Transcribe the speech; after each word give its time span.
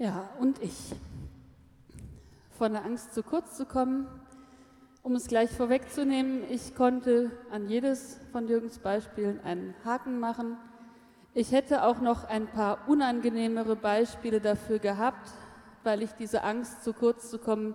Ja, 0.00 0.30
und 0.38 0.62
ich. 0.62 0.94
Von 2.56 2.72
der 2.72 2.86
Angst 2.86 3.12
zu 3.12 3.22
kurz 3.22 3.58
zu 3.58 3.66
kommen, 3.66 4.06
um 5.02 5.14
es 5.14 5.26
gleich 5.26 5.50
vorwegzunehmen, 5.50 6.42
ich 6.50 6.74
konnte 6.74 7.30
an 7.50 7.68
jedes 7.68 8.18
von 8.32 8.48
Jürgens 8.48 8.78
Beispielen 8.78 9.40
einen 9.40 9.74
Haken 9.84 10.18
machen. 10.18 10.56
Ich 11.34 11.52
hätte 11.52 11.84
auch 11.84 12.00
noch 12.00 12.24
ein 12.24 12.46
paar 12.46 12.88
unangenehmere 12.88 13.76
Beispiele 13.76 14.40
dafür 14.40 14.78
gehabt, 14.78 15.32
weil 15.84 16.00
ich 16.00 16.12
diese 16.12 16.44
Angst, 16.44 16.82
zu 16.82 16.94
kurz 16.94 17.28
zu 17.28 17.38
kommen, 17.38 17.74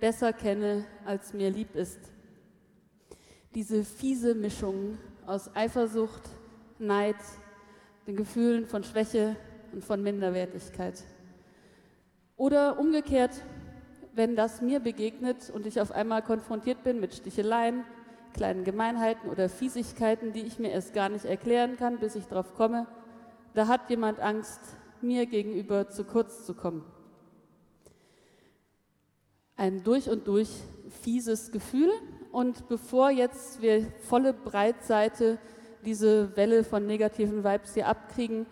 besser 0.00 0.32
kenne, 0.32 0.86
als 1.04 1.34
mir 1.34 1.50
lieb 1.50 1.76
ist. 1.76 2.00
Diese 3.54 3.84
fiese 3.84 4.34
Mischung 4.34 4.96
aus 5.26 5.54
Eifersucht, 5.54 6.30
Neid, 6.78 7.16
den 8.06 8.16
Gefühlen 8.16 8.64
von 8.64 8.84
Schwäche 8.84 9.36
und 9.74 9.84
von 9.84 10.02
Minderwertigkeit. 10.02 11.04
Oder 12.38 12.78
umgekehrt, 12.78 13.32
wenn 14.14 14.36
das 14.36 14.62
mir 14.62 14.78
begegnet 14.78 15.50
und 15.50 15.66
ich 15.66 15.80
auf 15.80 15.90
einmal 15.90 16.22
konfrontiert 16.22 16.84
bin 16.84 17.00
mit 17.00 17.12
Sticheleien, 17.12 17.84
kleinen 18.32 18.62
Gemeinheiten 18.62 19.28
oder 19.28 19.48
Fiesigkeiten, 19.48 20.32
die 20.32 20.42
ich 20.42 20.60
mir 20.60 20.70
erst 20.70 20.94
gar 20.94 21.08
nicht 21.08 21.24
erklären 21.24 21.76
kann, 21.76 21.98
bis 21.98 22.14
ich 22.14 22.26
drauf 22.26 22.54
komme, 22.54 22.86
da 23.54 23.66
hat 23.66 23.90
jemand 23.90 24.20
Angst, 24.20 24.60
mir 25.00 25.26
gegenüber 25.26 25.88
zu 25.88 26.04
kurz 26.04 26.46
zu 26.46 26.54
kommen. 26.54 26.84
Ein 29.56 29.82
durch 29.82 30.08
und 30.08 30.28
durch 30.28 30.48
fieses 31.02 31.50
Gefühl. 31.50 31.90
Und 32.30 32.68
bevor 32.68 33.10
jetzt 33.10 33.60
wir 33.62 33.84
volle 34.02 34.32
Breitseite 34.32 35.38
diese 35.84 36.36
Welle 36.36 36.62
von 36.62 36.86
negativen 36.86 37.42
Vibes 37.42 37.74
hier 37.74 37.88
abkriegen, 37.88 38.46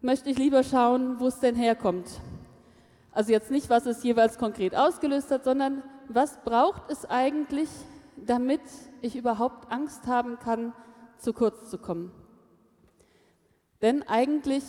möchte 0.00 0.28
ich 0.28 0.38
lieber 0.38 0.64
schauen, 0.64 1.20
wo 1.20 1.28
es 1.28 1.38
denn 1.38 1.54
herkommt. 1.54 2.20
Also 3.16 3.32
jetzt 3.32 3.50
nicht, 3.50 3.70
was 3.70 3.86
es 3.86 4.02
jeweils 4.02 4.36
konkret 4.36 4.76
ausgelöst 4.76 5.30
hat, 5.30 5.42
sondern 5.42 5.82
was 6.06 6.36
braucht 6.44 6.90
es 6.90 7.06
eigentlich, 7.06 7.70
damit 8.14 8.60
ich 9.00 9.16
überhaupt 9.16 9.72
Angst 9.72 10.06
haben 10.06 10.38
kann, 10.38 10.74
zu 11.16 11.32
kurz 11.32 11.70
zu 11.70 11.78
kommen. 11.78 12.12
Denn 13.80 14.02
eigentlich 14.02 14.64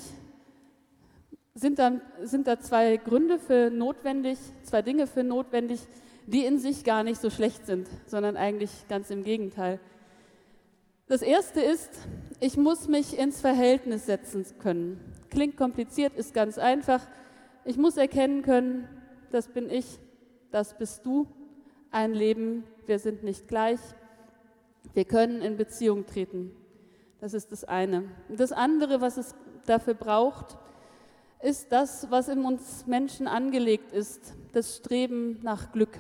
sind 1.56 1.78
da, 1.78 2.00
sind 2.22 2.48
da 2.48 2.58
zwei 2.62 2.96
Gründe 2.96 3.38
für 3.38 3.70
notwendig, 3.70 4.40
zwei 4.64 4.82
Dinge 4.82 5.08
für 5.08 5.26
notwendig, 5.26 5.82
die 6.26 6.46
in 6.46 6.58
sich 6.58 6.86
gar 6.86 7.04
nicht 7.04 7.20
so 7.20 7.30
schlecht 7.30 7.66
sind, 7.66 7.90
sondern 8.06 8.38
eigentlich 8.38 8.72
ganz 8.88 9.10
im 9.10 9.26
Gegenteil. 9.26 9.78
Das 11.08 11.22
erste 11.22 11.60
ist, 11.60 11.92
ich 12.40 12.56
muss 12.56 12.88
mich 12.88 13.20
ins 13.20 13.42
Verhältnis 13.42 14.06
setzen 14.06 14.46
können. 14.60 15.02
Klingt 15.32 15.58
kompliziert, 15.58 16.16
ist 16.16 16.34
ganz 16.34 16.58
einfach. 16.58 17.06
Ich 17.68 17.76
muss 17.76 17.98
erkennen 17.98 18.44
können, 18.44 18.88
das 19.30 19.50
bin 19.50 19.70
ich, 19.70 20.00
das 20.52 20.78
bist 20.78 21.06
du. 21.06 21.28
Ein 21.92 22.14
Leben, 22.14 22.64
wir 22.86 22.98
sind 22.98 23.24
nicht 23.24 23.50
gleich. 23.50 23.82
Wir 24.94 25.04
können 25.04 25.42
in 25.42 25.58
Beziehung 25.58 26.06
treten. 26.06 26.54
Das 27.20 27.34
ist 27.34 27.52
das 27.52 27.66
eine. 27.66 28.06
Das 28.30 28.54
andere, 28.54 29.02
was 29.02 29.18
es 29.18 29.36
dafür 29.66 29.96
braucht, 29.96 30.58
ist 31.42 31.74
das, 31.74 32.10
was 32.10 32.30
in 32.30 32.46
uns 32.46 32.88
Menschen 32.88 33.28
angelegt 33.28 33.92
ist, 33.92 34.34
das 34.54 34.78
Streben 34.78 35.42
nach 35.44 35.74
Glück. 35.74 36.00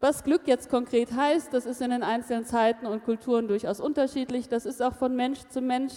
Was 0.00 0.24
Glück 0.24 0.48
jetzt 0.48 0.70
konkret 0.70 1.12
heißt, 1.12 1.52
das 1.52 1.66
ist 1.66 1.82
in 1.82 1.90
den 1.90 2.02
einzelnen 2.02 2.46
Zeiten 2.46 2.86
und 2.86 3.04
Kulturen 3.04 3.48
durchaus 3.48 3.80
unterschiedlich. 3.80 4.48
Das 4.48 4.64
ist 4.64 4.80
auch 4.80 4.94
von 4.94 5.14
Mensch 5.14 5.40
zu 5.50 5.60
Mensch 5.60 5.92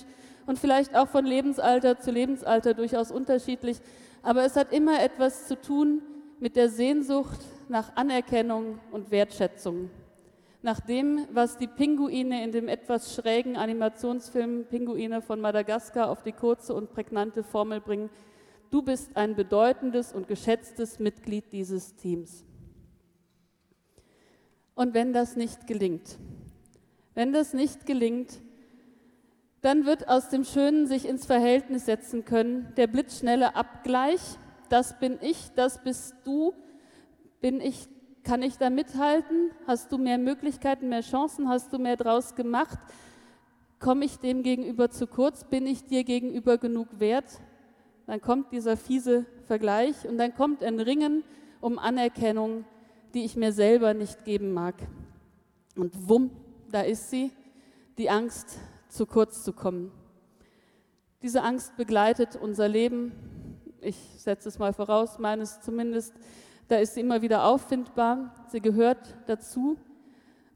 und 0.45 0.59
vielleicht 0.59 0.93
auch 0.93 1.07
von 1.07 1.25
Lebensalter 1.25 1.99
zu 1.99 2.11
Lebensalter 2.11 2.73
durchaus 2.73 3.11
unterschiedlich 3.11 3.79
aber 4.25 4.43
es 4.43 4.55
hat 4.55 4.73
immer 4.73 5.03
etwas 5.03 5.47
zu 5.47 5.55
tun 5.61 6.01
mit 6.39 6.55
der 6.55 6.67
Sehnsucht 6.69 7.39
nach 7.69 7.95
Anerkennung 7.95 8.79
und 8.91 9.11
Wertschätzung. 9.11 9.91
Nach 10.63 10.79
dem, 10.79 11.27
was 11.31 11.57
die 11.57 11.67
Pinguine 11.67 12.43
in 12.43 12.51
dem 12.51 12.67
etwas 12.67 13.13
schrägen 13.13 13.55
Animationsfilm 13.55 14.65
Pinguine 14.65 15.21
von 15.21 15.39
Madagaskar 15.39 16.09
auf 16.09 16.23
die 16.23 16.31
kurze 16.31 16.73
und 16.73 16.91
prägnante 16.91 17.43
Formel 17.43 17.79
bringen, 17.79 18.09
du 18.71 18.81
bist 18.81 19.15
ein 19.15 19.35
bedeutendes 19.35 20.11
und 20.11 20.27
geschätztes 20.27 20.97
Mitglied 20.97 21.53
dieses 21.53 21.95
Teams. 21.95 22.43
Und 24.73 24.95
wenn 24.95 25.13
das 25.13 25.35
nicht 25.35 25.67
gelingt, 25.67 26.17
wenn 27.13 27.31
das 27.31 27.53
nicht 27.53 27.85
gelingt, 27.85 28.41
dann 29.65 29.87
wird 29.87 30.07
aus 30.07 30.29
dem 30.29 30.43
Schönen 30.43 30.85
sich 30.85 31.07
ins 31.07 31.25
Verhältnis 31.25 31.87
setzen 31.87 32.23
können 32.23 32.71
der 32.77 32.85
blitzschnelle 32.85 33.55
Abgleich, 33.55 34.21
das 34.69 34.99
bin 34.99 35.17
ich, 35.21 35.49
das 35.55 35.83
bist 35.83 36.13
du, 36.23 36.53
bin 37.41 37.59
ich, 37.59 37.87
kann 38.23 38.43
ich 38.43 38.59
da 38.59 38.69
mithalten? 38.69 39.49
Hast 39.65 39.91
du 39.91 39.97
mehr 39.97 40.19
Möglichkeiten, 40.19 40.89
mehr 40.89 41.01
Chancen? 41.01 41.49
Hast 41.49 41.73
du 41.73 41.79
mehr 41.79 41.97
draus 41.97 42.35
gemacht? 42.35 42.77
Komme 43.79 44.05
ich 44.05 44.17
dem 44.17 44.43
gegenüber 44.43 44.91
zu 44.91 45.07
kurz? 45.07 45.43
Bin 45.43 45.65
ich 45.65 45.83
dir 45.83 46.03
gegenüber 46.03 46.59
genug 46.59 46.99
wert? 46.99 47.41
Dann 48.05 48.21
kommt 48.21 48.51
dieser 48.51 48.77
fiese 48.77 49.25
Vergleich 49.47 50.07
und 50.07 50.19
dann 50.19 50.35
kommt 50.35 50.63
ein 50.63 50.79
Ringen 50.79 51.23
um 51.59 51.79
Anerkennung, 51.79 52.65
die 53.15 53.25
ich 53.25 53.35
mir 53.35 53.51
selber 53.51 53.95
nicht 53.95 54.25
geben 54.25 54.53
mag. 54.53 54.75
Und 55.75 56.07
wumm, 56.07 56.29
da 56.71 56.81
ist 56.81 57.09
sie, 57.09 57.31
die 57.97 58.11
Angst, 58.11 58.59
zu 58.95 59.05
kurz 59.05 59.43
zu 59.43 59.53
kommen. 59.53 59.91
Diese 61.21 61.43
Angst 61.43 61.75
begleitet 61.75 62.35
unser 62.35 62.67
Leben. 62.67 63.11
Ich 63.81 63.97
setze 64.17 64.49
es 64.49 64.57
mal 64.57 64.73
voraus, 64.73 65.19
meines 65.19 65.61
zumindest. 65.61 66.13
Da 66.67 66.77
ist 66.77 66.93
sie 66.93 67.01
immer 67.01 67.21
wieder 67.21 67.45
auffindbar. 67.45 68.33
Sie 68.49 68.61
gehört 68.61 69.17
dazu. 69.27 69.77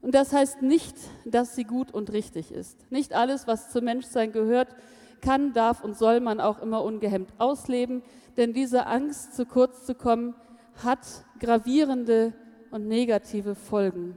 Und 0.00 0.14
das 0.14 0.32
heißt 0.32 0.62
nicht, 0.62 0.96
dass 1.26 1.54
sie 1.54 1.64
gut 1.64 1.92
und 1.92 2.12
richtig 2.12 2.50
ist. 2.52 2.90
Nicht 2.90 3.12
alles, 3.12 3.46
was 3.46 3.70
zum 3.70 3.84
Menschsein 3.84 4.32
gehört, 4.32 4.74
kann, 5.20 5.52
darf 5.52 5.84
und 5.84 5.96
soll 5.96 6.20
man 6.20 6.40
auch 6.40 6.62
immer 6.62 6.82
ungehemmt 6.82 7.32
ausleben. 7.38 8.02
Denn 8.38 8.54
diese 8.54 8.86
Angst, 8.86 9.34
zu 9.34 9.44
kurz 9.44 9.84
zu 9.84 9.94
kommen, 9.94 10.34
hat 10.82 11.06
gravierende 11.38 12.32
und 12.70 12.88
negative 12.88 13.54
Folgen. 13.54 14.16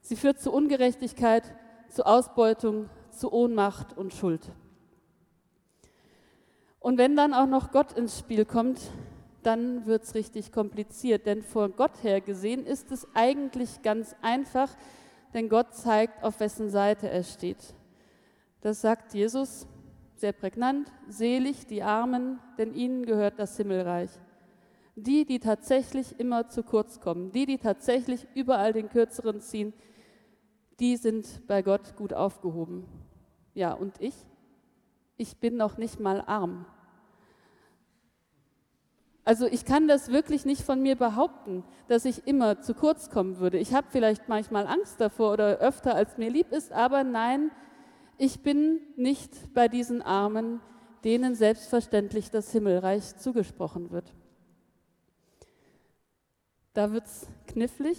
Sie 0.00 0.16
führt 0.16 0.40
zu 0.40 0.50
Ungerechtigkeit, 0.50 1.42
zu 1.88 2.06
Ausbeutung, 2.06 2.88
zu 3.18 3.32
Ohnmacht 3.32 3.96
und 3.96 4.12
Schuld. 4.12 4.52
Und 6.80 6.98
wenn 6.98 7.16
dann 7.16 7.32
auch 7.32 7.46
noch 7.46 7.70
Gott 7.70 7.92
ins 7.92 8.18
Spiel 8.18 8.44
kommt, 8.44 8.80
dann 9.42 9.86
wird 9.86 10.02
es 10.04 10.14
richtig 10.14 10.52
kompliziert. 10.52 11.26
Denn 11.26 11.42
vor 11.42 11.68
Gott 11.70 12.02
her 12.02 12.20
gesehen 12.20 12.66
ist 12.66 12.90
es 12.92 13.06
eigentlich 13.14 13.82
ganz 13.82 14.14
einfach, 14.22 14.70
denn 15.32 15.48
Gott 15.48 15.74
zeigt, 15.74 16.22
auf 16.22 16.40
wessen 16.40 16.70
Seite 16.70 17.08
er 17.08 17.22
steht. 17.22 17.74
Das 18.60 18.80
sagt 18.80 19.14
Jesus 19.14 19.66
sehr 20.16 20.32
prägnant, 20.32 20.90
selig 21.08 21.66
die 21.66 21.82
Armen, 21.82 22.38
denn 22.56 22.74
ihnen 22.74 23.04
gehört 23.04 23.38
das 23.38 23.56
Himmelreich. 23.56 24.10
Die, 24.96 25.24
die 25.24 25.40
tatsächlich 25.40 26.18
immer 26.20 26.48
zu 26.48 26.62
kurz 26.62 27.00
kommen, 27.00 27.32
die, 27.32 27.46
die 27.46 27.58
tatsächlich 27.58 28.26
überall 28.34 28.72
den 28.72 28.88
Kürzeren 28.88 29.40
ziehen, 29.40 29.72
die 30.80 30.96
sind 30.96 31.46
bei 31.46 31.62
Gott 31.62 31.96
gut 31.96 32.12
aufgehoben. 32.12 32.84
Ja, 33.54 33.72
und 33.72 34.00
ich? 34.00 34.14
Ich 35.16 35.38
bin 35.38 35.56
noch 35.56 35.76
nicht 35.76 36.00
mal 36.00 36.20
arm. 36.26 36.66
Also 39.24 39.46
ich 39.46 39.64
kann 39.64 39.88
das 39.88 40.10
wirklich 40.12 40.44
nicht 40.44 40.62
von 40.62 40.82
mir 40.82 40.96
behaupten, 40.96 41.64
dass 41.88 42.04
ich 42.04 42.26
immer 42.26 42.60
zu 42.60 42.74
kurz 42.74 43.08
kommen 43.08 43.38
würde. 43.38 43.58
Ich 43.58 43.72
habe 43.72 43.86
vielleicht 43.90 44.28
manchmal 44.28 44.66
Angst 44.66 45.00
davor 45.00 45.32
oder 45.32 45.58
öfter, 45.58 45.94
als 45.94 46.18
mir 46.18 46.28
lieb 46.28 46.52
ist, 46.52 46.72
aber 46.72 47.04
nein, 47.04 47.50
ich 48.18 48.42
bin 48.42 48.80
nicht 48.96 49.54
bei 49.54 49.68
diesen 49.68 50.02
Armen, 50.02 50.60
denen 51.04 51.34
selbstverständlich 51.34 52.30
das 52.30 52.52
Himmelreich 52.52 53.16
zugesprochen 53.16 53.90
wird. 53.90 54.12
Da 56.74 56.92
wird 56.92 57.06
es 57.06 57.26
knifflig. 57.46 57.98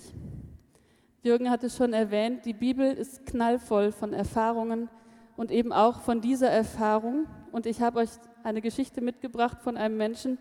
Jürgen 1.23 1.49
hat 1.49 1.63
es 1.63 1.75
schon 1.75 1.93
erwähnt, 1.93 2.45
die 2.45 2.53
Bibel 2.53 2.93
ist 2.93 3.25
knallvoll 3.25 3.91
von 3.91 4.13
Erfahrungen 4.13 4.89
und 5.37 5.51
eben 5.51 5.73
auch 5.73 6.01
von 6.01 6.21
dieser 6.21 6.49
Erfahrung. 6.49 7.27
Und 7.51 7.65
ich 7.65 7.81
habe 7.81 7.99
euch 7.99 8.09
eine 8.43 8.61
Geschichte 8.61 9.01
mitgebracht 9.01 9.61
von 9.61 9.77
einem 9.77 9.97
Menschen, 9.97 10.37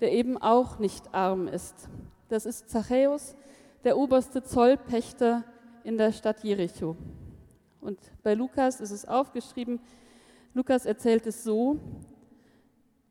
der 0.00 0.12
eben 0.12 0.38
auch 0.38 0.78
nicht 0.78 1.14
arm 1.14 1.48
ist. 1.48 1.88
Das 2.28 2.46
ist 2.46 2.68
Zachäus, 2.68 3.36
der 3.84 3.96
oberste 3.96 4.42
Zollpächter 4.42 5.44
in 5.84 5.98
der 5.98 6.12
Stadt 6.12 6.42
Jericho. 6.42 6.96
Und 7.80 7.98
bei 8.22 8.34
Lukas 8.34 8.80
ist 8.80 8.90
es 8.90 9.06
aufgeschrieben, 9.06 9.80
Lukas 10.54 10.86
erzählt 10.86 11.26
es 11.26 11.44
so, 11.44 11.78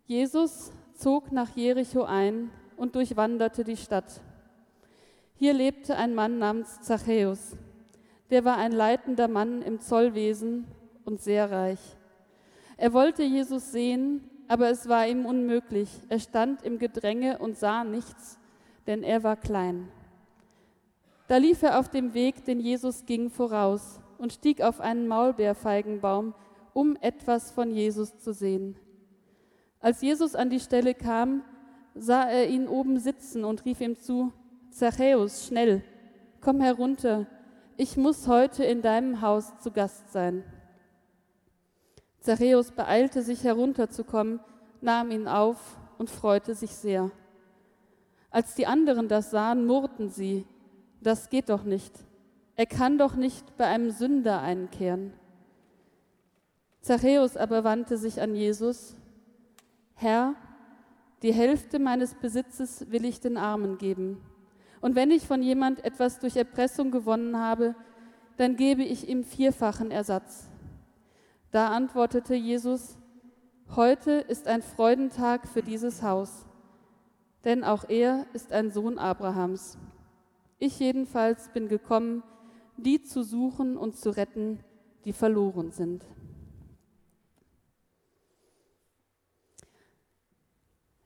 Jesus 0.06 0.72
zog 0.96 1.32
nach 1.32 1.56
Jericho 1.56 2.04
ein 2.04 2.50
und 2.78 2.96
durchwanderte 2.96 3.64
die 3.64 3.78
Stadt. 3.78 4.22
Hier 5.36 5.54
lebte 5.54 5.96
ein 5.96 6.16
Mann 6.16 6.40
namens 6.40 6.82
Zachäus. 6.82 7.56
Der 8.30 8.46
war 8.46 8.58
ein 8.58 8.72
leitender 8.72 9.28
Mann 9.28 9.62
im 9.62 9.80
Zollwesen 9.80 10.66
und 11.06 11.22
sehr 11.22 11.52
reich. 11.52 11.80
Er 12.78 12.94
wollte 12.94 13.24
Jesus 13.24 13.72
sehen, 13.72 14.30
aber 14.48 14.70
es 14.70 14.88
war 14.88 15.08
ihm 15.08 15.26
unmöglich. 15.26 15.90
Er 16.10 16.20
stand 16.20 16.64
im 16.64 16.80
Gedränge 16.80 17.38
und 17.40 17.58
sah 17.58 17.84
nichts, 17.84 18.40
denn 18.88 19.04
er 19.04 19.24
war 19.24 19.36
klein. 19.36 19.88
Da 21.28 21.38
lief 21.38 21.64
er 21.64 21.80
auf 21.80 21.90
dem 21.90 22.14
Weg, 22.14 22.46
den 22.46 22.60
Jesus 22.60 23.06
ging, 23.06 23.30
voraus 23.30 24.00
und 24.18 24.34
stieg 24.34 24.62
auf 24.62 24.80
einen 24.80 25.08
Maulbeerfeigenbaum, 25.08 26.34
um 26.74 26.98
etwas 27.02 27.52
von 27.52 27.72
Jesus 27.72 28.18
zu 28.20 28.34
sehen. 28.34 28.76
Als 29.80 30.02
Jesus 30.02 30.36
an 30.36 30.50
die 30.50 30.60
Stelle 30.60 30.94
kam, 30.94 31.44
sah 31.96 32.24
er 32.24 32.48
ihn 32.48 32.68
oben 32.68 33.00
sitzen 33.00 33.44
und 33.44 33.66
rief 33.66 33.82
ihm 33.82 33.98
zu, 33.98 34.32
Zachäus, 34.70 35.48
schnell, 35.48 35.84
komm 36.42 36.62
herunter, 36.62 37.28
ich 37.78 37.98
muss 37.98 38.28
heute 38.28 38.64
in 38.64 38.82
deinem 38.82 39.22
Haus 39.22 39.58
zu 39.60 39.72
Gast 39.72 40.12
sein. 40.12 40.44
Zachäus 42.24 42.72
beeilte 42.72 43.22
sich 43.22 43.44
herunterzukommen, 43.44 44.40
nahm 44.80 45.12
ihn 45.12 45.28
auf 45.28 45.58
und 45.98 46.10
freute 46.10 46.56
sich 46.56 46.72
sehr. 46.72 47.12
Als 48.32 48.56
die 48.56 48.66
anderen 48.66 49.10
das 49.10 49.30
sahen, 49.30 49.66
murrten 49.66 50.10
sie, 50.10 50.48
das 51.02 51.30
geht 51.30 51.50
doch 51.50 51.66
nicht. 51.66 51.94
Er 52.56 52.66
kann 52.66 52.98
doch 52.98 53.16
nicht 53.16 53.58
bei 53.58 53.66
einem 53.66 53.92
Sünder 53.92 54.42
einkehren. 54.42 55.12
Zachäus 56.80 57.36
aber 57.36 57.66
wandte 57.66 57.98
sich 57.98 58.22
an 58.22 58.36
Jesus, 58.36 58.96
Herr, 59.96 60.36
die 61.24 61.34
Hälfte 61.34 61.78
meines 61.78 62.16
Besitzes 62.16 62.90
will 62.90 63.04
ich 63.04 63.20
den 63.20 63.36
Armen 63.36 63.78
geben. 63.78 64.22
Und 64.80 64.96
wenn 64.96 65.12
ich 65.12 65.28
von 65.28 65.44
jemand 65.44 65.84
etwas 65.84 66.20
durch 66.20 66.38
Erpressung 66.38 66.90
gewonnen 66.90 67.38
habe, 67.38 67.76
dann 68.38 68.56
gebe 68.56 68.84
ich 68.84 69.10
ihm 69.10 69.26
vierfachen 69.26 69.92
Ersatz. 69.92 70.48
Da 71.54 71.68
antwortete 71.68 72.34
Jesus, 72.34 72.98
heute 73.76 74.14
ist 74.14 74.48
ein 74.48 74.64
Freudentag 74.64 75.48
für 75.48 75.62
dieses 75.62 76.02
Haus, 76.02 76.48
denn 77.44 77.64
auch 77.64 77.88
er 77.88 78.26
ist 78.34 78.52
ein 78.52 78.72
Sohn 78.72 78.98
Abrahams. 78.98 79.78
Ich 80.58 80.80
jedenfalls 80.80 81.50
bin 81.50 81.68
gekommen, 81.68 82.24
die 82.78 83.04
zu 83.04 83.22
suchen 83.22 83.78
und 83.78 83.96
zu 83.96 84.10
retten, 84.10 84.62
die 85.06 85.14
verloren 85.14 85.70
sind. 85.70 86.04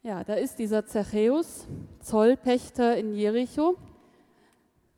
Ja, 0.01 0.23
da 0.23 0.35
ist 0.35 0.59
dieser 0.59 0.85
Zachäus, 0.85 1.67
Zollpächter 1.99 2.95
in 2.95 3.13
Jericho. 3.13 3.75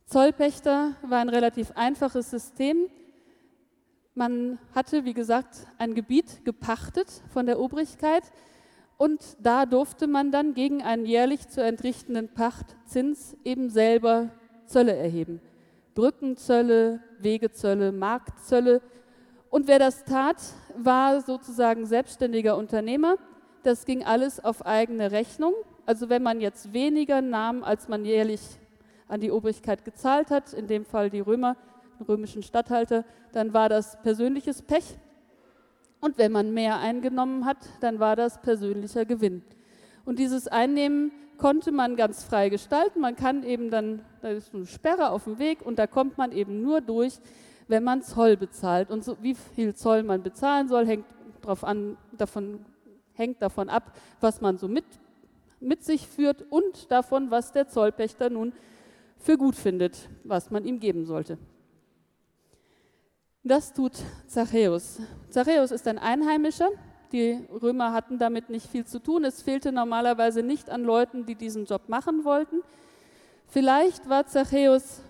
Zollpächter 0.04 0.94
war 1.02 1.18
ein 1.18 1.28
relativ 1.28 1.72
einfaches 1.72 2.30
System. 2.30 2.86
Man 4.20 4.58
hatte, 4.74 5.06
wie 5.06 5.14
gesagt, 5.14 5.66
ein 5.78 5.94
Gebiet 5.94 6.44
gepachtet 6.44 7.08
von 7.32 7.46
der 7.46 7.58
Obrigkeit 7.58 8.22
und 8.98 9.18
da 9.40 9.64
durfte 9.64 10.06
man 10.06 10.30
dann 10.30 10.52
gegen 10.52 10.82
einen 10.82 11.06
jährlich 11.06 11.48
zu 11.48 11.64
entrichtenden 11.64 12.28
Pachtzins 12.28 13.34
eben 13.44 13.70
selber 13.70 14.28
Zölle 14.66 14.94
erheben. 14.94 15.40
Brückenzölle, 15.94 17.00
Wegezölle, 17.18 17.92
Marktzölle. 17.92 18.82
Und 19.48 19.68
wer 19.68 19.78
das 19.78 20.04
tat, 20.04 20.36
war 20.76 21.22
sozusagen 21.22 21.86
selbstständiger 21.86 22.58
Unternehmer. 22.58 23.16
Das 23.62 23.86
ging 23.86 24.04
alles 24.04 24.38
auf 24.38 24.66
eigene 24.66 25.12
Rechnung. 25.12 25.54
Also 25.86 26.10
wenn 26.10 26.22
man 26.22 26.42
jetzt 26.42 26.74
weniger 26.74 27.22
nahm, 27.22 27.64
als 27.64 27.88
man 27.88 28.04
jährlich 28.04 28.42
an 29.08 29.22
die 29.22 29.30
Obrigkeit 29.30 29.82
gezahlt 29.82 30.30
hat, 30.30 30.52
in 30.52 30.66
dem 30.66 30.84
Fall 30.84 31.08
die 31.08 31.20
Römer, 31.20 31.56
römischen 32.00 32.42
Statthalter, 32.42 33.04
dann 33.32 33.52
war 33.52 33.68
das 33.68 34.00
persönliches 34.02 34.62
Pech. 34.62 34.98
Und 36.00 36.18
wenn 36.18 36.32
man 36.32 36.52
mehr 36.52 36.78
eingenommen 36.78 37.44
hat, 37.44 37.58
dann 37.80 38.00
war 38.00 38.16
das 38.16 38.40
persönlicher 38.40 39.04
Gewinn. 39.04 39.42
Und 40.04 40.18
dieses 40.18 40.48
Einnehmen 40.48 41.12
konnte 41.36 41.72
man 41.72 41.96
ganz 41.96 42.22
frei 42.24 42.48
gestalten. 42.48 43.00
Man 43.00 43.16
kann 43.16 43.42
eben 43.42 43.70
dann, 43.70 44.02
da 44.22 44.28
ist 44.28 44.54
eine 44.54 44.66
Sperre 44.66 45.10
auf 45.10 45.24
dem 45.24 45.38
Weg 45.38 45.62
und 45.62 45.78
da 45.78 45.86
kommt 45.86 46.18
man 46.18 46.32
eben 46.32 46.62
nur 46.62 46.80
durch, 46.80 47.18
wenn 47.68 47.84
man 47.84 48.02
Zoll 48.02 48.36
bezahlt. 48.36 48.90
Und 48.90 49.04
so, 49.04 49.16
wie 49.20 49.34
viel 49.34 49.74
Zoll 49.74 50.02
man 50.02 50.22
bezahlen 50.22 50.68
soll, 50.68 50.86
hängt, 50.86 51.06
drauf 51.42 51.64
an, 51.64 51.96
davon, 52.12 52.64
hängt 53.14 53.40
davon 53.42 53.68
ab, 53.68 53.96
was 54.20 54.40
man 54.40 54.58
so 54.58 54.68
mit, 54.68 54.84
mit 55.60 55.84
sich 55.84 56.06
führt 56.06 56.44
und 56.50 56.90
davon, 56.90 57.30
was 57.30 57.52
der 57.52 57.68
Zollpächter 57.68 58.30
nun 58.30 58.52
für 59.16 59.36
gut 59.36 59.54
findet, 59.54 60.08
was 60.24 60.50
man 60.50 60.64
ihm 60.64 60.80
geben 60.80 61.04
sollte. 61.04 61.38
Das 63.42 63.72
tut 63.72 63.92
Zachäus. 64.26 65.00
Zachäus 65.30 65.70
ist 65.70 65.88
ein 65.88 65.98
Einheimischer. 65.98 66.68
Die 67.10 67.38
Römer 67.50 67.94
hatten 67.94 68.18
damit 68.18 68.50
nicht 68.50 68.66
viel 68.66 68.84
zu 68.84 68.98
tun. 68.98 69.24
Es 69.24 69.40
fehlte 69.40 69.72
normalerweise 69.72 70.42
nicht 70.42 70.68
an 70.68 70.84
Leuten, 70.84 71.24
die 71.24 71.36
diesen 71.36 71.64
Job 71.64 71.88
machen 71.88 72.24
wollten. 72.24 72.60
Vielleicht 73.46 74.10
war 74.10 74.26
Zachäus 74.26 75.00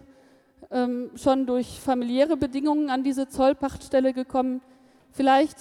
ähm, 0.71 1.11
schon 1.17 1.45
durch 1.45 1.81
familiäre 1.81 2.37
Bedingungen 2.37 2.89
an 2.89 3.03
diese 3.03 3.29
Zollpachtstelle 3.29 4.13
gekommen. 4.13 4.63
Vielleicht 5.11 5.59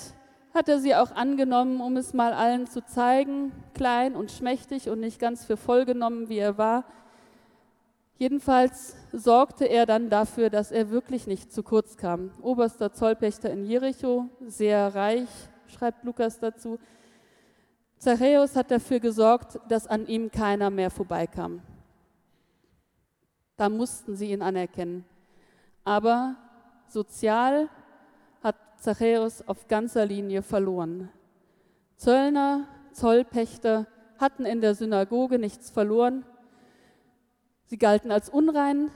hat 0.53 0.69
er 0.69 0.77
sie 0.77 0.93
auch 0.93 1.09
angenommen, 1.15 1.81
um 1.81 1.97
es 1.97 2.13
mal 2.13 2.33
allen 2.33 2.67
zu 2.67 2.85
zeigen, 2.85 3.51
klein 3.73 4.15
und 4.15 4.29
schmächtig 4.29 4.89
und 4.89 4.99
nicht 4.99 5.19
ganz 5.19 5.43
für 5.43 5.57
voll 5.57 5.85
genommen, 5.85 6.29
wie 6.29 6.37
er 6.37 6.59
war. 6.59 6.85
Jedenfalls 8.19 8.97
sorgte 9.13 9.63
er 9.63 9.85
dann 9.85 10.09
dafür, 10.09 10.49
dass 10.49 10.71
er 10.71 10.89
wirklich 10.89 11.25
nicht 11.25 11.53
zu 11.53 11.63
kurz 11.63 11.95
kam. 11.95 12.31
Oberster 12.41 12.91
Zollpächter 12.91 13.49
in 13.49 13.65
Jericho, 13.65 14.27
sehr 14.41 14.93
reich, 14.93 15.29
schreibt 15.67 16.03
Lukas 16.03 16.37
dazu. 16.37 16.79
Zachäus 17.97 18.57
hat 18.57 18.71
dafür 18.71 18.99
gesorgt, 18.99 19.61
dass 19.69 19.87
an 19.87 20.05
ihm 20.05 20.31
keiner 20.31 20.69
mehr 20.69 20.89
vorbeikam. 20.89 21.61
Da 23.55 23.69
mussten 23.69 24.17
sie 24.17 24.33
ihn 24.33 24.41
anerkennen. 24.41 25.05
Aber 25.85 26.35
sozial 26.89 27.69
hat 28.43 28.57
Zachäus 28.81 29.47
auf 29.47 29.69
ganzer 29.69 30.05
Linie 30.05 30.41
verloren. 30.41 31.09
Zöllner, 31.95 32.67
Zollpächter 32.91 33.87
hatten 34.17 34.45
in 34.45 34.59
der 34.59 34.75
Synagoge 34.75 35.39
nichts 35.39 35.69
verloren, 35.69 36.25
Sie 37.69 37.77
galten 37.77 38.11
als 38.11 38.29
unrein. 38.29 38.89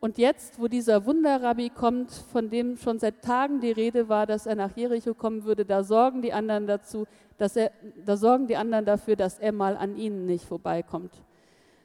Und 0.00 0.18
jetzt, 0.18 0.60
wo 0.60 0.66
dieser 0.66 1.06
Wunderrabbi 1.06 1.70
kommt, 1.70 2.10
von 2.10 2.50
dem 2.50 2.76
schon 2.76 2.98
seit 2.98 3.22
Tagen 3.22 3.60
die 3.60 3.70
Rede 3.70 4.08
war, 4.08 4.26
dass 4.26 4.46
er 4.46 4.56
nach 4.56 4.76
Jericho 4.76 5.14
kommen 5.14 5.44
würde, 5.44 5.64
da 5.64 5.84
sorgen 5.84 6.22
die 6.22 6.32
anderen 6.32 6.66
dazu, 6.66 7.06
dass 7.38 7.54
er, 7.54 7.70
da 8.04 8.16
sorgen 8.16 8.48
die 8.48 8.56
anderen 8.56 8.84
dafür, 8.84 9.14
dass 9.14 9.38
er 9.38 9.52
mal 9.52 9.76
an 9.76 9.96
ihnen 9.96 10.26
nicht 10.26 10.44
vorbeikommt. 10.44 11.12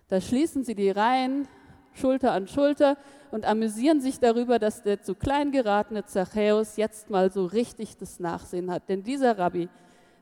Da 0.08 0.20
schließen 0.20 0.64
sie 0.64 0.74
die 0.74 0.90
Reihen 0.90 1.48
Schulter 1.94 2.32
an 2.32 2.48
Schulter 2.48 2.98
und 3.30 3.46
amüsieren 3.46 4.02
sich 4.02 4.20
darüber, 4.20 4.58
dass 4.58 4.82
der 4.82 5.04
zu 5.04 5.14
klein 5.14 5.52
geratene 5.52 6.06
Zachäus 6.06 6.76
jetzt 6.76 7.12
mal 7.12 7.32
so 7.32 7.46
richtig 7.46 7.98
das 7.98 8.20
Nachsehen 8.20 8.72
hat. 8.72 8.90
Denn 8.90 9.04
dieser 9.04 9.38
Rabbi, 9.38 9.70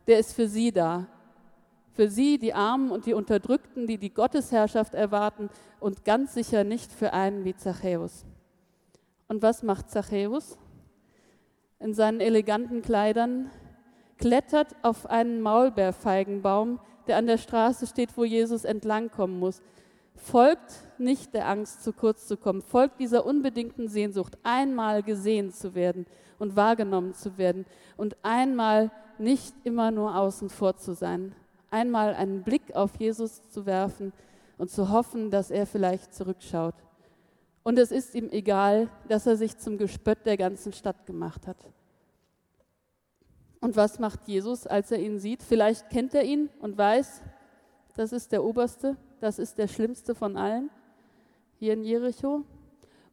der 0.05 0.19
ist 0.19 0.33
für 0.33 0.49
sie 0.49 0.73
da 0.73 1.07
für 1.99 2.07
sie, 2.07 2.37
die 2.37 2.53
Armen 2.53 2.91
und 2.91 3.07
die 3.07 3.13
Unterdrückten, 3.13 3.85
die 3.85 3.97
die 3.97 4.13
Gottesherrschaft 4.13 4.93
erwarten 4.93 5.49
und 5.81 6.05
ganz 6.05 6.33
sicher 6.33 6.63
nicht 6.63 6.93
für 6.93 7.11
einen 7.11 7.43
wie 7.43 7.57
Zachäus. 7.57 8.23
Und 9.27 9.41
was 9.41 9.63
macht 9.63 9.89
Zachäus? 9.89 10.57
In 11.77 11.93
seinen 11.93 12.21
eleganten 12.21 12.81
Kleidern 12.81 13.49
klettert 14.17 14.77
auf 14.81 15.07
einen 15.07 15.41
Maulbeerfeigenbaum, 15.41 16.79
der 17.07 17.17
an 17.17 17.27
der 17.27 17.37
Straße 17.37 17.85
steht, 17.85 18.15
wo 18.15 18.23
Jesus 18.23 18.63
entlangkommen 18.63 19.37
muss. 19.37 19.61
Folgt 20.15 20.71
nicht 20.99 21.33
der 21.33 21.49
Angst, 21.49 21.83
zu 21.83 21.91
kurz 21.91 22.27
zu 22.27 22.37
kommen, 22.37 22.61
folgt 22.61 23.01
dieser 23.01 23.25
unbedingten 23.25 23.89
Sehnsucht, 23.89 24.37
einmal 24.43 25.03
gesehen 25.03 25.51
zu 25.51 25.75
werden 25.75 26.05
und 26.37 26.55
wahrgenommen 26.55 27.13
zu 27.13 27.37
werden 27.37 27.65
und 27.97 28.15
einmal 28.23 28.89
nicht 29.17 29.53
immer 29.65 29.91
nur 29.91 30.15
außen 30.15 30.49
vor 30.49 30.77
zu 30.77 30.93
sein, 30.93 31.35
einmal 31.71 32.13
einen 32.15 32.43
Blick 32.43 32.75
auf 32.75 32.95
Jesus 32.97 33.47
zu 33.49 33.65
werfen 33.65 34.13
und 34.57 34.69
zu 34.69 34.89
hoffen, 34.89 35.31
dass 35.31 35.51
er 35.51 35.65
vielleicht 35.65 36.13
zurückschaut. 36.13 36.75
Und 37.63 37.77
es 37.77 37.91
ist 37.91 38.15
ihm 38.15 38.29
egal, 38.29 38.89
dass 39.07 39.27
er 39.27 39.37
sich 39.37 39.57
zum 39.57 39.77
Gespött 39.77 40.25
der 40.25 40.37
ganzen 40.37 40.73
Stadt 40.73 41.05
gemacht 41.05 41.47
hat. 41.47 41.57
Und 43.61 43.75
was 43.75 43.99
macht 43.99 44.27
Jesus, 44.27 44.65
als 44.65 44.91
er 44.91 44.99
ihn 44.99 45.19
sieht? 45.19 45.43
Vielleicht 45.43 45.89
kennt 45.89 46.13
er 46.13 46.23
ihn 46.23 46.49
und 46.59 46.77
weiß, 46.77 47.21
das 47.95 48.13
ist 48.13 48.31
der 48.31 48.43
Oberste, 48.43 48.95
das 49.19 49.39
ist 49.39 49.57
der 49.57 49.67
Schlimmste 49.67 50.15
von 50.15 50.37
allen 50.37 50.69
hier 51.57 51.73
in 51.73 51.83
Jericho. 51.83 52.43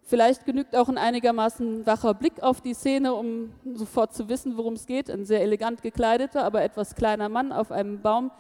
Vielleicht 0.09 0.47
genügt 0.47 0.77
auch 0.77 0.89
ein 0.89 0.99
einigermaßen 0.99 1.85
wacher 1.85 2.15
Blick 2.15 2.41
auf 2.41 2.61
die 2.61 2.75
Szene, 2.75 3.13
um 3.13 3.53
sofort 3.75 4.15
zu 4.15 4.29
wissen, 4.29 4.57
worum 4.57 4.75
es 4.75 4.87
geht. 4.87 5.11
Ein 5.11 5.25
sehr 5.25 5.41
elegant 5.41 5.83
gekleideter, 5.83 6.45
aber 6.45 6.63
etwas 6.63 6.95
kleiner 6.95 7.29
Mann 7.29 7.51
auf 7.51 7.73
einem 7.73 8.01
Baum. 8.01 8.31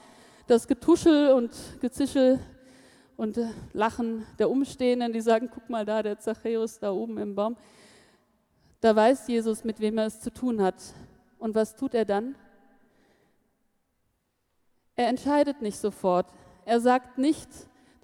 Das 0.46 0.68
Getuschel 0.68 1.32
und 1.32 1.50
Gezischel 1.80 2.38
und 3.16 3.37
äh, 3.37 3.49
Lachen 3.73 4.25
der 4.38 4.49
Umstehenden, 4.49 5.12
die 5.12 5.20
sagen, 5.20 5.50
guck 5.52 5.68
mal 5.68 5.85
da, 5.85 6.04
der 6.04 6.20
Zachäus 6.20 6.78
da 6.78 6.92
oben 6.92 7.18
im 7.18 7.35
Baum. 7.35 7.56
Da 8.80 8.94
weiß 8.94 9.26
Jesus, 9.26 9.64
mit 9.64 9.80
wem 9.80 9.99
er 9.99 10.06
es 10.06 10.20
zu 10.20 10.32
tun 10.32 10.62
hat. 10.62 10.76
Und 11.37 11.56
was 11.56 11.75
tut 11.75 11.94
er 11.94 12.04
dann? 12.04 12.37
Er 14.94 15.08
entscheidet 15.08 15.62
nicht 15.62 15.78
sofort. 15.78 16.26
Er 16.64 16.78
sagt 16.78 17.18
nicht 17.18 17.49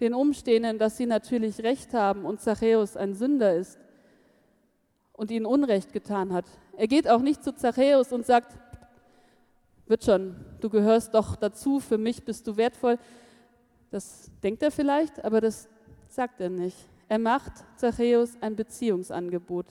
den 0.02 0.14
Umstehenden, 0.14 0.78
dass 0.78 0.97
sie 0.97 1.06
natürlich 1.06 1.62
recht 1.62 1.94
haben 1.94 2.25
und 2.25 2.40
Zachäus 2.40 2.97
ein 2.97 3.14
Sünder 3.14 3.54
ist 3.54 3.78
und 5.12 5.30
ihnen 5.30 5.47
Unrecht 5.47 5.92
getan 5.92 6.32
hat. 6.32 6.44
Er 6.76 6.88
geht 6.88 7.09
auch 7.09 7.21
nicht 7.21 7.44
zu 7.44 7.54
Zachäus 7.54 8.12
und 8.12 8.26
sagt, 8.26 8.59
wird 9.87 10.02
schon, 10.02 10.35
du 10.61 10.68
gehörst 10.68 11.14
doch 11.14 11.37
dazu, 11.37 11.78
für 11.78 11.99
mich 11.99 12.25
bist 12.25 12.49
du 12.49 12.56
wertvoll. 12.56 12.99
Das 13.92 14.28
denkt 14.42 14.64
er 14.64 14.73
vielleicht, 14.73 15.25
aber 15.25 15.40
das 15.40 15.68
sagt 16.09 16.40
er 16.40 16.50
nicht. 16.50 16.76
Er 17.09 17.21
macht 17.21 17.52
Zachäus 17.76 18.37
ein 18.40 18.56
Beziehungsangebot. 18.56 19.66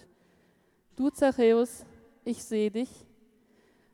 Du 0.96 1.10
Zachäus, 1.10 1.86
ich 2.24 2.42
sehe 2.42 2.72
dich 2.72 2.90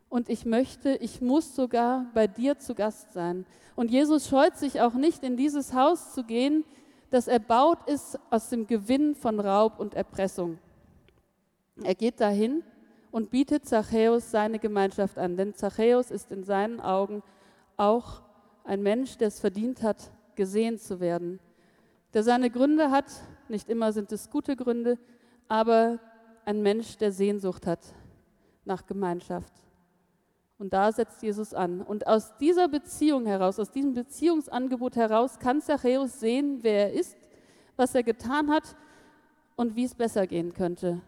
und 0.10 0.30
ich 0.30 0.46
möchte, 0.46 0.96
ich 0.96 1.22
muss 1.22 1.56
sogar 1.56 2.06
bei 2.14 2.28
dir 2.28 2.58
zu 2.58 2.76
Gast 2.76 3.14
sein. 3.14 3.46
Und 3.76 3.92
Jesus 3.92 4.28
scheut 4.28 4.58
sich 4.58 4.82
auch 4.82 4.94
nicht, 4.94 5.24
in 5.24 5.38
dieses 5.38 5.74
Haus 5.74 6.14
zu 6.14 6.24
gehen, 6.24 6.64
das 7.10 7.28
erbaut 7.28 7.88
ist 7.88 8.20
aus 8.30 8.50
dem 8.50 8.68
Gewinn 8.68 9.16
von 9.16 9.40
Raub 9.40 9.80
und 9.80 9.94
Erpressung. 9.94 10.60
Er 11.84 11.96
geht 11.96 12.20
dahin 12.20 12.64
und 13.12 13.30
bietet 13.30 13.66
Zachäus 13.66 14.32
seine 14.32 14.60
Gemeinschaft 14.60 15.18
an, 15.18 15.38
denn 15.38 15.54
Zachäus 15.54 16.12
ist 16.12 16.32
in 16.32 16.44
seinen 16.44 16.80
Augen 16.80 17.24
auch 17.78 18.22
ein 18.64 18.82
Mensch, 18.82 19.18
der 19.18 19.30
es 19.30 19.40
verdient 19.40 19.84
hat, 19.84 20.12
gesehen 20.36 20.78
zu 20.78 21.00
werden, 21.00 21.40
der 22.14 22.24
seine 22.24 22.50
Gründe 22.50 22.92
hat, 22.92 23.06
nicht 23.48 23.70
immer 23.70 23.94
sind 23.94 24.12
es 24.12 24.30
gute 24.30 24.56
Gründe, 24.56 24.98
aber 25.48 26.00
ein 26.46 26.62
Mensch, 26.62 26.98
der 26.98 27.12
Sehnsucht 27.12 27.66
hat 27.66 27.80
nach 28.66 28.86
Gemeinschaft. 28.86 29.54
Und 30.60 30.74
da 30.74 30.92
setzt 30.92 31.22
Jesus 31.22 31.54
an. 31.54 31.82
Und 31.82 32.08
aus 32.08 32.36
dieser 32.38 32.68
Beziehung 32.68 33.26
heraus, 33.26 33.60
aus 33.60 33.72
diesem 33.72 33.94
Beziehungsangebot 33.94 34.96
heraus, 34.96 35.40
kann 35.40 35.62
Zachäus 35.62 36.20
sehen, 36.20 36.60
wer 36.62 36.88
er 36.88 36.94
ist, 36.94 37.16
was 37.76 37.94
er 37.94 38.04
getan 38.04 38.50
hat 38.50 38.76
und 39.56 39.76
wie 39.76 39.84
es 39.84 39.94
besser 39.94 40.26
gehen 40.26 40.54
könnte. 40.54 41.02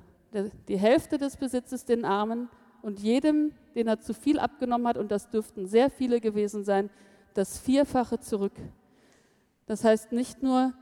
Die 0.67 0.77
Hälfte 0.77 1.17
des 1.17 1.37
Besitzes 1.37 1.85
den 1.85 2.05
Armen 2.05 2.49
und 2.83 2.99
jedem, 2.99 3.53
den 3.73 3.87
er 3.87 3.99
zu 3.99 4.13
viel 4.13 4.39
abgenommen 4.39 4.87
hat, 4.87 4.97
und 4.97 5.11
das 5.11 5.29
dürften 5.29 5.65
sehr 5.65 5.89
viele 5.89 6.21
gewesen 6.21 6.63
sein, 6.63 6.91
das 7.33 7.57
Vierfache 7.57 8.19
zurück. 8.19 8.53
Das 9.65 9.83
heißt 9.83 10.11
nicht 10.11 10.43
nur 10.43 10.73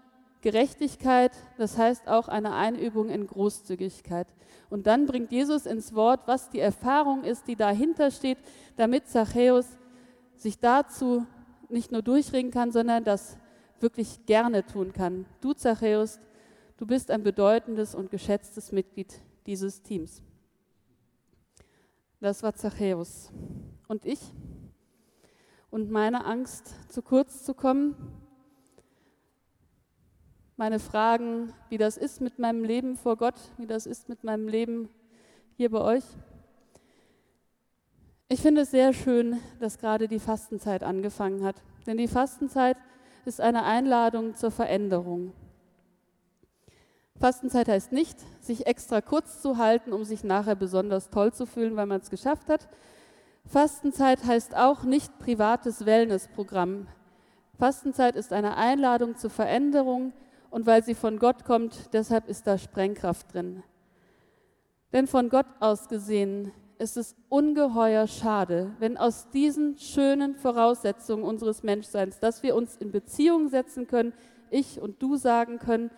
Gerechtigkeit, 0.48 1.34
das 1.58 1.78
heißt 1.78 2.08
auch 2.08 2.30
eine 2.30 2.54
Einübung 2.54 3.10
in 3.10 3.28
Großzügigkeit. 3.28 4.28
Und 4.70 4.88
dann 4.88 5.06
bringt 5.06 5.34
Jesus 5.34 5.66
ins 5.66 5.94
Wort, 5.94 6.22
was 6.26 6.50
die 6.50 6.62
Erfahrung 6.62 7.26
ist, 7.26 7.50
die 7.50 7.58
dahinter 7.58 8.12
steht, 8.12 8.38
damit 8.78 9.10
Zachäus 9.10 9.66
sich 10.38 10.58
dazu 10.58 11.26
nicht 11.68 11.92
nur 11.92 12.02
durchringen 12.02 12.50
kann, 12.50 12.72
sondern 12.72 13.04
das 13.04 13.38
wirklich 13.82 14.26
gerne 14.26 14.66
tun 14.66 14.94
kann. 14.94 15.26
Du, 15.42 15.52
Zachäus, 15.52 16.18
du 16.78 16.88
bist 16.88 17.12
ein 17.12 17.24
bedeutendes 17.24 17.94
und 17.94 18.10
geschätztes 18.10 18.72
Mitglied 18.72 19.20
dieses 19.48 19.82
Teams. 19.82 20.24
Das 22.22 22.42
war 22.42 22.54
Zachäus. 22.54 23.34
Und 23.90 24.06
ich? 24.06 24.22
Und 25.70 25.92
meine 25.92 26.24
Angst, 26.24 26.74
zu 26.88 27.02
kurz 27.02 27.44
zu 27.44 27.54
kommen, 27.54 27.98
meine 30.58 30.80
Fragen, 30.80 31.54
wie 31.70 31.78
das 31.78 31.98
ist 31.98 32.20
mit 32.20 32.40
meinem 32.40 32.64
Leben 32.64 32.98
vor 32.98 33.16
Gott, 33.16 33.36
wie 33.58 33.68
das 33.68 33.86
ist 33.86 34.10
mit 34.10 34.24
meinem 34.24 34.48
Leben 34.48 34.90
hier 35.56 35.70
bei 35.70 35.80
euch. 35.80 36.04
Ich 38.28 38.42
finde 38.42 38.62
es 38.62 38.72
sehr 38.72 38.92
schön, 38.92 39.40
dass 39.60 39.78
gerade 39.78 40.08
die 40.08 40.20
Fastenzeit 40.20 40.82
angefangen 40.82 41.44
hat, 41.44 41.58
denn 41.86 41.98
die 41.98 42.08
Fastenzeit 42.08 42.76
ist 43.26 43.40
eine 43.40 43.66
Einladung 43.66 44.36
zur 44.36 44.50
Veränderung. 44.50 45.32
Fastenzeit 47.20 47.68
heißt 47.68 47.92
nicht, 47.92 48.18
sich 48.42 48.66
extra 48.66 49.02
kurz 49.02 49.42
zu 49.44 49.58
halten, 49.58 49.94
um 49.94 50.04
sich 50.06 50.24
nachher 50.24 50.56
besonders 50.56 51.12
toll 51.12 51.34
zu 51.34 51.46
fühlen, 51.46 51.76
weil 51.76 51.86
man 51.86 52.02
es 52.02 52.10
geschafft 52.10 52.50
hat. 52.50 52.68
Fastenzeit 53.46 54.26
heißt 54.26 54.56
auch 54.56 54.84
nicht 54.84 55.20
privates 55.20 55.86
Wellnessprogramm. 55.86 56.88
Fastenzeit 57.60 58.16
ist 58.16 58.34
eine 58.34 58.58
Einladung 58.58 59.18
zur 59.18 59.30
Veränderung, 59.30 60.14
und 60.50 60.66
weil 60.66 60.84
sie 60.84 60.96
von 60.96 61.20
Gott 61.20 61.46
kommt, 61.46 61.94
deshalb 61.94 62.28
ist 62.28 62.48
da 62.48 62.58
Sprengkraft 62.58 63.34
drin. 63.34 63.64
Denn 64.94 65.08
von 65.08 65.30
Gott 65.30 65.48
aus 65.60 65.88
gesehen 65.88 66.52
ist 66.80 66.98
es 66.98 67.16
ungeheuer 67.30 68.08
schade, 68.08 68.76
wenn 68.80 68.98
aus 68.98 69.30
diesen 69.30 69.78
schönen 69.78 70.36
Voraussetzungen 70.36 71.24
unseres 71.24 71.64
Menschseins, 71.64 72.20
dass 72.20 72.44
wir 72.44 72.56
uns 72.56 72.78
in 72.78 72.92
Beziehung 72.92 73.50
setzen 73.50 73.88
können, 73.88 74.14
ich 74.50 74.80
und 74.80 75.02
du 75.02 75.16
sagen 75.16 75.60
können, 75.60 75.92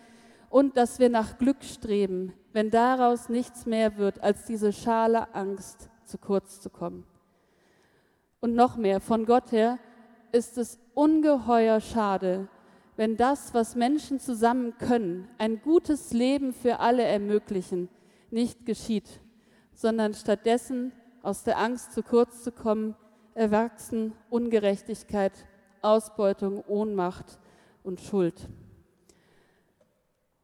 und 0.48 0.76
dass 0.76 0.98
wir 0.98 1.08
nach 1.08 1.38
Glück 1.38 1.62
streben, 1.62 2.32
wenn 2.52 2.70
daraus 2.70 3.28
nichts 3.28 3.66
mehr 3.66 3.96
wird 3.96 4.20
als 4.22 4.44
diese 4.44 4.72
schale 4.72 5.32
Angst, 5.34 5.88
zu 6.04 6.18
kurz 6.18 6.60
zu 6.60 6.70
kommen. 6.70 7.06
Und 8.40 8.54
noch 8.54 8.76
mehr, 8.76 9.00
von 9.00 9.26
Gott 9.26 9.52
her 9.52 9.78
ist 10.32 10.58
es 10.58 10.80
ungeheuer 10.94 11.80
schade, 11.80 12.48
wenn 13.00 13.16
das, 13.16 13.54
was 13.54 13.76
Menschen 13.76 14.20
zusammen 14.20 14.76
können, 14.76 15.26
ein 15.38 15.62
gutes 15.62 16.12
Leben 16.12 16.52
für 16.52 16.80
alle 16.80 17.02
ermöglichen, 17.02 17.88
nicht 18.30 18.66
geschieht, 18.66 19.22
sondern 19.72 20.12
stattdessen 20.12 20.92
aus 21.22 21.42
der 21.42 21.56
Angst 21.56 21.94
zu 21.94 22.02
kurz 22.02 22.42
zu 22.42 22.52
kommen, 22.52 22.94
erwachsen 23.32 24.12
Ungerechtigkeit, 24.28 25.32
Ausbeutung, 25.80 26.62
Ohnmacht 26.66 27.38
und 27.84 28.02
Schuld. 28.02 28.50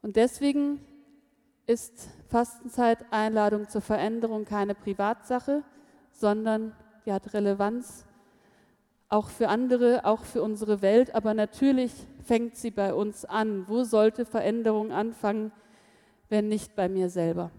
Und 0.00 0.16
deswegen 0.16 0.80
ist 1.66 2.08
Fastenzeit 2.30 3.04
Einladung 3.10 3.68
zur 3.68 3.82
Veränderung 3.82 4.46
keine 4.46 4.74
Privatsache, 4.74 5.62
sondern 6.10 6.74
die 7.04 7.12
hat 7.12 7.34
Relevanz 7.34 8.06
auch 9.08 9.28
für 9.28 9.48
andere, 9.48 10.04
auch 10.04 10.24
für 10.24 10.42
unsere 10.42 10.82
Welt, 10.82 11.14
aber 11.14 11.34
natürlich 11.34 11.92
fängt 12.24 12.56
sie 12.56 12.70
bei 12.70 12.92
uns 12.92 13.24
an. 13.24 13.68
Wo 13.68 13.84
sollte 13.84 14.24
Veränderung 14.24 14.90
anfangen, 14.90 15.52
wenn 16.28 16.48
nicht 16.48 16.74
bei 16.74 16.88
mir 16.88 17.08
selber? 17.08 17.50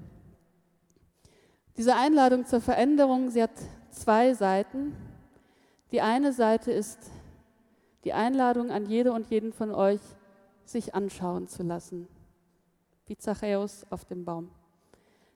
Diese 1.78 1.96
Einladung 1.96 2.46
zur 2.46 2.60
Veränderung, 2.60 3.30
sie 3.30 3.44
hat 3.44 3.52
zwei 3.92 4.34
Seiten. 4.34 4.96
Die 5.92 6.02
eine 6.02 6.34
Seite 6.34 6.72
ist 6.72 7.00
die 8.04 8.14
Einladung 8.14 8.72
an 8.72 8.86
jede 8.86 9.14
und 9.14 9.30
jeden 9.30 9.54
von 9.54 9.72
euch, 9.72 10.02
sich 10.66 10.96
anschauen 10.96 11.48
zu 11.48 11.64
lassen, 11.64 12.08
wie 13.06 13.16
Zachäus 13.16 13.86
auf 13.90 14.04
dem 14.04 14.26
Baum. 14.26 14.50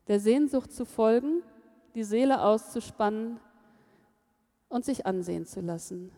Der 0.07 0.19
Sehnsucht 0.19 0.73
zu 0.73 0.85
folgen, 0.85 1.41
die 1.95 2.03
Seele 2.03 2.41
auszuspannen 2.41 3.39
und 4.71 4.85
sich 4.85 5.05
ansehen 5.05 5.45
zu 5.45 5.59
lassen. 5.61 6.11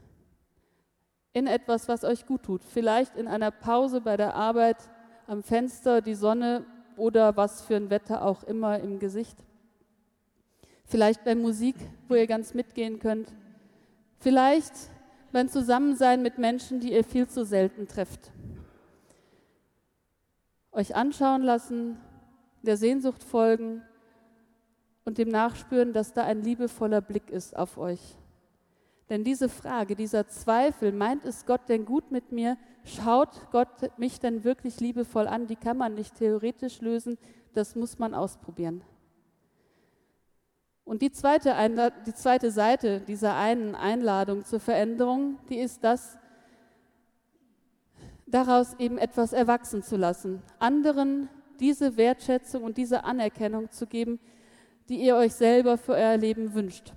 In 1.33 1.47
etwas, 1.47 1.87
was 1.87 2.03
euch 2.03 2.25
gut 2.27 2.43
tut. 2.43 2.63
Vielleicht 2.63 3.17
in 3.17 3.27
einer 3.27 3.49
Pause 3.49 3.99
bei 3.99 4.15
der 4.15 4.35
Arbeit, 4.35 4.77
am 5.25 5.41
Fenster, 5.41 6.01
die 6.01 6.13
Sonne 6.13 6.65
oder 6.95 7.35
was 7.35 7.63
für 7.63 7.75
ein 7.75 7.89
Wetter 7.89 8.23
auch 8.23 8.43
immer 8.43 8.79
im 8.79 8.99
Gesicht. 8.99 9.37
Vielleicht 10.85 11.23
bei 11.23 11.33
Musik, 11.33 11.75
wo 12.07 12.13
ihr 12.13 12.27
ganz 12.27 12.53
mitgehen 12.53 12.99
könnt. 12.99 13.33
Vielleicht 14.19 14.73
beim 15.31 15.49
Zusammensein 15.49 16.21
mit 16.21 16.37
Menschen, 16.37 16.79
die 16.79 16.93
ihr 16.93 17.03
viel 17.03 17.27
zu 17.27 17.45
selten 17.45 17.87
trefft. 17.87 18.31
Euch 20.71 20.95
anschauen 20.95 21.41
lassen, 21.41 21.97
der 22.61 22.77
Sehnsucht 22.77 23.23
folgen 23.23 23.81
und 25.05 25.17
dem 25.17 25.29
nachspüren, 25.29 25.93
dass 25.93 26.13
da 26.13 26.23
ein 26.23 26.43
liebevoller 26.43 27.01
Blick 27.01 27.31
ist 27.31 27.57
auf 27.57 27.79
euch. 27.79 28.17
Denn 29.13 29.23
diese 29.23 29.47
Frage, 29.47 29.95
dieser 29.95 30.27
Zweifel, 30.27 30.91
meint 30.91 31.23
es 31.23 31.45
Gott 31.45 31.69
denn 31.69 31.85
gut 31.85 32.09
mit 32.09 32.31
mir? 32.31 32.57
Schaut 32.83 33.29
Gott 33.51 33.95
mich 33.99 34.19
denn 34.19 34.43
wirklich 34.43 34.79
liebevoll 34.79 35.27
an? 35.27 35.45
Die 35.45 35.55
kann 35.55 35.77
man 35.77 35.93
nicht 35.93 36.15
theoretisch 36.15 36.81
lösen, 36.81 37.19
das 37.53 37.75
muss 37.75 37.99
man 37.99 38.15
ausprobieren. 38.15 38.81
Und 40.83 41.03
die 41.03 41.11
zweite, 41.11 41.53
die 42.07 42.13
zweite 42.15 42.49
Seite 42.49 43.01
dieser 43.01 43.35
einen 43.35 43.75
Einladung 43.75 44.45
zur 44.45 44.59
Veränderung, 44.59 45.37
die 45.47 45.59
ist 45.59 45.83
das, 45.83 46.17
daraus 48.25 48.73
eben 48.79 48.97
etwas 48.97 49.31
erwachsen 49.31 49.83
zu 49.83 49.95
lassen, 49.95 50.41
anderen 50.57 51.29
diese 51.59 51.97
Wertschätzung 51.97 52.63
und 52.63 52.77
diese 52.77 53.03
Anerkennung 53.03 53.69
zu 53.69 53.85
geben, 53.85 54.19
die 54.89 54.95
ihr 54.95 55.15
euch 55.15 55.35
selber 55.35 55.77
für 55.77 55.91
euer 55.91 56.17
Leben 56.17 56.55
wünscht 56.55 56.93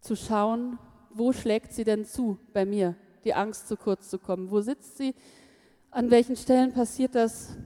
zu 0.00 0.16
schauen, 0.16 0.78
wo 1.10 1.32
schlägt 1.32 1.72
sie 1.72 1.84
denn 1.84 2.04
zu 2.04 2.38
bei 2.52 2.64
mir, 2.64 2.94
die 3.24 3.34
Angst 3.34 3.68
zu 3.68 3.76
kurz 3.76 4.08
zu 4.08 4.18
kommen? 4.18 4.50
Wo 4.50 4.60
sitzt 4.60 4.96
sie? 4.96 5.14
An 5.90 6.10
welchen 6.10 6.36
Stellen 6.36 6.72
passiert 6.72 7.14
das? 7.14 7.56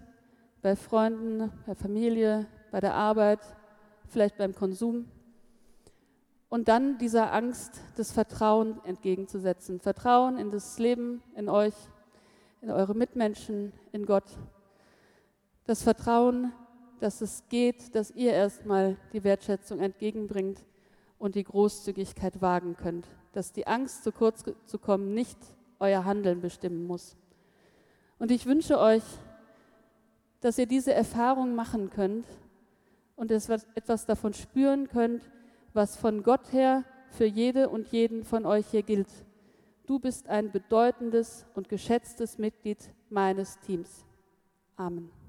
Bei 0.63 0.77
Freunden, 0.77 1.53
bei 1.67 1.75
Familie, 1.75 2.47
bei 2.71 2.81
der 2.81 2.95
Arbeit, 2.95 3.41
vielleicht 4.09 4.39
beim 4.39 4.55
Konsum? 4.55 5.07
und 6.55 6.69
dann 6.69 6.99
dieser 6.99 7.33
Angst 7.33 7.81
das 7.97 8.13
Vertrauen 8.13 8.81
entgegenzusetzen. 8.85 9.81
Vertrauen 9.81 10.39
in 10.39 10.53
das 10.53 10.79
Leben, 10.79 11.21
in 11.35 11.49
euch, 11.49 11.75
in 12.61 12.71
eure 12.71 12.95
Mitmenschen, 12.95 13.73
in 13.91 14.07
Gott. 14.07 14.39
Das 15.67 15.83
Vertrauen, 15.83 16.53
dass 17.01 17.23
es 17.23 17.43
geht, 17.49 17.97
dass 17.97 18.13
ihr 18.13 18.33
erstmal 18.33 18.97
die 19.13 19.25
Wertschätzung 19.25 19.81
entgegenbringt 19.81 20.65
und 21.25 21.37
die 21.37 21.45
Großzügigkeit 21.45 22.43
wagen 22.43 22.77
könnt. 22.77 23.09
Dass 23.33 23.51
die 23.51 23.67
Angst, 23.67 24.05
zu 24.05 24.13
kurz 24.13 24.45
zu 24.67 24.79
kommen, 24.79 25.15
nicht 25.15 25.39
euer 25.81 26.05
Handeln 26.05 26.43
bestimmen 26.43 26.87
muss. 26.87 27.17
Und 28.19 28.31
ich 28.31 28.45
wünsche 28.45 28.79
euch, 28.79 29.03
dass 30.43 30.59
ihr 30.59 30.67
diese 30.67 30.93
Erfahrung 30.93 31.55
machen 31.55 31.89
könnt 31.89 32.27
und 33.17 33.31
etwas 33.31 34.05
davon 34.05 34.35
spüren 34.35 34.87
könnt, 34.89 35.23
was 35.73 35.97
von 35.97 36.23
Gott 36.23 36.53
her 36.53 36.85
für 37.09 37.25
jede 37.25 37.71
und 37.71 37.89
jeden 37.89 38.25
von 38.25 38.45
euch 38.45 38.67
hier 38.67 38.83
gilt. 38.83 39.09
Du 39.87 39.99
bist 39.99 40.29
ein 40.29 40.53
bedeutendes 40.53 41.47
und 41.55 41.71
geschätztes 41.71 42.37
Mitglied 42.37 42.91
meines 43.09 43.59
Teams. 43.61 44.05
Amen. 44.77 45.24